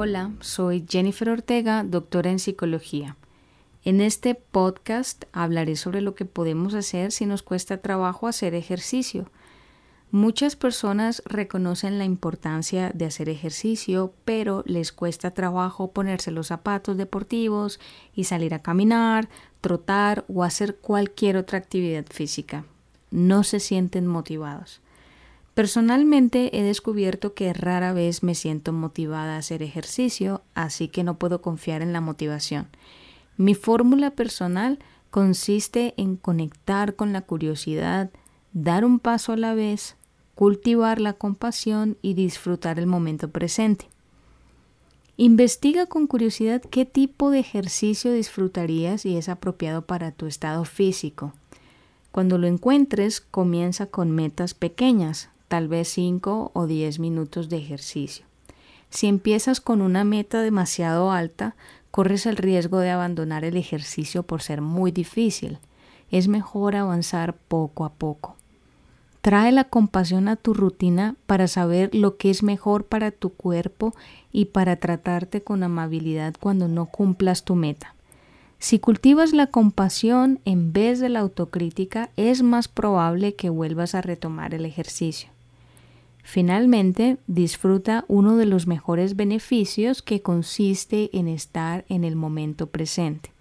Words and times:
Hola, 0.00 0.30
soy 0.38 0.86
Jennifer 0.88 1.28
Ortega, 1.28 1.82
doctora 1.82 2.30
en 2.30 2.38
psicología. 2.38 3.16
En 3.82 4.00
este 4.00 4.36
podcast 4.36 5.24
hablaré 5.32 5.74
sobre 5.74 6.02
lo 6.02 6.14
que 6.14 6.24
podemos 6.24 6.74
hacer 6.74 7.10
si 7.10 7.26
nos 7.26 7.42
cuesta 7.42 7.78
trabajo 7.78 8.28
hacer 8.28 8.54
ejercicio. 8.54 9.28
Muchas 10.12 10.54
personas 10.54 11.20
reconocen 11.24 11.98
la 11.98 12.04
importancia 12.04 12.92
de 12.94 13.06
hacer 13.06 13.28
ejercicio, 13.28 14.14
pero 14.24 14.62
les 14.66 14.92
cuesta 14.92 15.32
trabajo 15.32 15.90
ponerse 15.90 16.30
los 16.30 16.46
zapatos 16.46 16.96
deportivos 16.96 17.80
y 18.14 18.22
salir 18.22 18.54
a 18.54 18.62
caminar, 18.62 19.28
trotar 19.60 20.24
o 20.28 20.44
hacer 20.44 20.76
cualquier 20.76 21.36
otra 21.36 21.58
actividad 21.58 22.06
física. 22.08 22.64
No 23.10 23.42
se 23.42 23.58
sienten 23.58 24.06
motivados. 24.06 24.80
Personalmente 25.58 26.56
he 26.56 26.62
descubierto 26.62 27.34
que 27.34 27.52
rara 27.52 27.92
vez 27.92 28.22
me 28.22 28.36
siento 28.36 28.72
motivada 28.72 29.34
a 29.34 29.38
hacer 29.38 29.60
ejercicio, 29.64 30.40
así 30.54 30.86
que 30.86 31.02
no 31.02 31.18
puedo 31.18 31.42
confiar 31.42 31.82
en 31.82 31.92
la 31.92 32.00
motivación. 32.00 32.68
Mi 33.36 33.56
fórmula 33.56 34.12
personal 34.12 34.78
consiste 35.10 35.94
en 35.96 36.14
conectar 36.14 36.94
con 36.94 37.12
la 37.12 37.22
curiosidad, 37.22 38.10
dar 38.52 38.84
un 38.84 39.00
paso 39.00 39.32
a 39.32 39.36
la 39.36 39.52
vez, 39.52 39.96
cultivar 40.36 41.00
la 41.00 41.14
compasión 41.14 41.96
y 42.02 42.14
disfrutar 42.14 42.78
el 42.78 42.86
momento 42.86 43.28
presente. 43.28 43.88
Investiga 45.16 45.86
con 45.86 46.06
curiosidad 46.06 46.62
qué 46.62 46.84
tipo 46.84 47.32
de 47.32 47.40
ejercicio 47.40 48.12
disfrutarías 48.12 49.04
y 49.04 49.16
es 49.16 49.28
apropiado 49.28 49.82
para 49.82 50.12
tu 50.12 50.26
estado 50.26 50.64
físico. 50.64 51.32
Cuando 52.12 52.38
lo 52.38 52.46
encuentres, 52.46 53.20
comienza 53.20 53.86
con 53.86 54.12
metas 54.12 54.54
pequeñas, 54.54 55.30
tal 55.48 55.68
vez 55.68 55.88
5 55.88 56.52
o 56.54 56.66
10 56.66 56.98
minutos 56.98 57.48
de 57.48 57.56
ejercicio. 57.56 58.24
Si 58.90 59.06
empiezas 59.06 59.60
con 59.60 59.82
una 59.82 60.04
meta 60.04 60.40
demasiado 60.42 61.10
alta, 61.10 61.56
corres 61.90 62.26
el 62.26 62.36
riesgo 62.36 62.78
de 62.78 62.90
abandonar 62.90 63.44
el 63.44 63.56
ejercicio 63.56 64.22
por 64.22 64.42
ser 64.42 64.60
muy 64.60 64.92
difícil. 64.92 65.58
Es 66.10 66.28
mejor 66.28 66.76
avanzar 66.76 67.34
poco 67.34 67.84
a 67.84 67.92
poco. 67.92 68.36
Trae 69.20 69.52
la 69.52 69.64
compasión 69.64 70.28
a 70.28 70.36
tu 70.36 70.54
rutina 70.54 71.16
para 71.26 71.48
saber 71.48 71.94
lo 71.94 72.16
que 72.16 72.30
es 72.30 72.42
mejor 72.42 72.86
para 72.86 73.10
tu 73.10 73.30
cuerpo 73.30 73.94
y 74.32 74.46
para 74.46 74.76
tratarte 74.76 75.42
con 75.42 75.62
amabilidad 75.62 76.34
cuando 76.38 76.68
no 76.68 76.86
cumplas 76.86 77.44
tu 77.44 77.54
meta. 77.54 77.94
Si 78.58 78.78
cultivas 78.78 79.32
la 79.32 79.48
compasión 79.48 80.40
en 80.44 80.72
vez 80.72 80.98
de 80.98 81.08
la 81.08 81.20
autocrítica, 81.20 82.10
es 82.16 82.42
más 82.42 82.68
probable 82.68 83.34
que 83.34 83.50
vuelvas 83.50 83.94
a 83.94 84.02
retomar 84.02 84.54
el 84.54 84.64
ejercicio. 84.64 85.30
Finalmente, 86.30 87.16
disfruta 87.26 88.04
uno 88.06 88.36
de 88.36 88.44
los 88.44 88.66
mejores 88.66 89.16
beneficios 89.16 90.02
que 90.02 90.20
consiste 90.20 91.08
en 91.16 91.26
estar 91.26 91.86
en 91.88 92.04
el 92.04 92.16
momento 92.16 92.66
presente. 92.66 93.32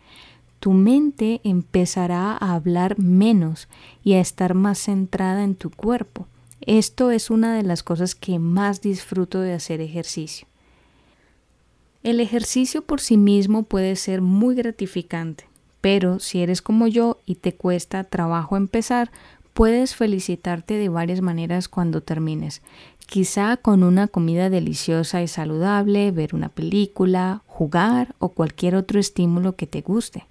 Tu 0.62 0.72
mente 0.72 1.42
empezará 1.44 2.32
a 2.32 2.56
hablar 2.56 2.98
menos 2.98 3.68
y 4.06 4.14
a 4.14 4.22
estar 4.22 4.54
más 4.54 4.80
centrada 4.80 5.44
en 5.44 5.56
tu 5.56 5.70
cuerpo. 5.70 6.28
Esto 6.62 7.12
es 7.12 7.30
una 7.30 7.58
de 7.58 7.64
las 7.64 7.84
cosas 7.84 8.16
que 8.16 8.40
más 8.40 8.80
disfruto 8.80 9.42
de 9.42 9.52
hacer 9.52 9.82
ejercicio. 9.82 10.48
El 12.04 12.22
ejercicio 12.22 12.84
por 12.84 13.02
sí 13.02 13.18
mismo 13.18 13.64
puede 13.64 13.98
ser 13.98 14.22
muy 14.22 14.56
gratificante, 14.56 15.44
pero 15.82 16.20
si 16.20 16.42
eres 16.42 16.62
como 16.62 16.88
yo 16.88 17.20
y 17.26 17.36
te 17.36 17.54
cuesta 17.54 18.06
trabajo 18.06 18.56
empezar, 18.56 19.12
Puedes 19.58 19.96
felicitarte 19.96 20.76
de 20.76 20.88
varias 20.88 21.22
maneras 21.22 21.68
cuando 21.68 22.02
termines, 22.02 22.62
quizá 23.08 23.58
con 23.58 23.82
una 23.82 24.08
comida 24.08 24.52
deliciosa 24.52 25.24
y 25.24 25.28
saludable, 25.28 26.12
ver 26.12 26.36
una 26.36 26.50
película, 26.50 27.42
jugar 27.48 28.14
o 28.20 28.30
cualquier 28.30 28.76
otro 28.76 29.00
estímulo 29.00 29.56
que 29.56 29.66
te 29.66 29.82
guste. 29.82 30.28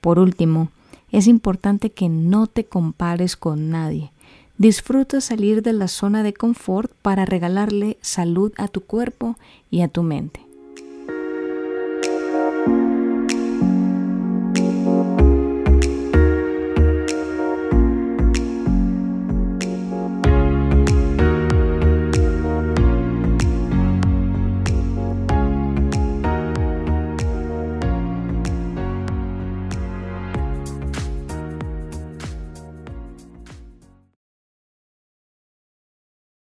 Por 0.00 0.18
último, 0.18 0.70
es 1.12 1.26
importante 1.26 1.90
que 1.90 2.08
no 2.08 2.46
te 2.46 2.64
compares 2.64 3.36
con 3.36 3.68
nadie. 3.68 4.12
Disfruta 4.56 5.20
salir 5.20 5.60
de 5.60 5.74
la 5.74 5.86
zona 5.86 6.22
de 6.22 6.32
confort 6.32 6.90
para 7.02 7.26
regalarle 7.26 7.98
salud 8.00 8.54
a 8.56 8.68
tu 8.68 8.80
cuerpo 8.80 9.36
y 9.70 9.82
a 9.82 9.88
tu 9.88 10.02
mente. 10.02 10.40